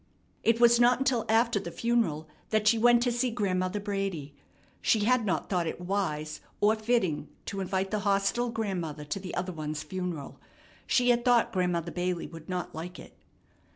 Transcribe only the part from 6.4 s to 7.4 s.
or fitting